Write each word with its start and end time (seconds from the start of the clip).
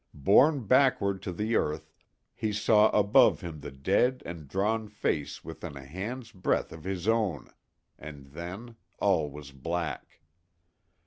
Borne 0.15 0.63
backward 0.65 1.21
to 1.21 1.31
the 1.31 1.55
earth, 1.55 1.93
he 2.33 2.51
saw 2.51 2.89
above 2.89 3.41
him 3.41 3.59
the 3.59 3.69
dead 3.69 4.23
and 4.25 4.47
drawn 4.47 4.87
face 4.87 5.43
within 5.43 5.77
a 5.77 5.85
hand's 5.85 6.31
breadth 6.31 6.71
of 6.71 6.85
his 6.85 7.07
own, 7.07 7.49
and 7.99 8.25
then 8.31 8.77
all 8.99 9.29
was 9.29 9.51
black. 9.51 10.19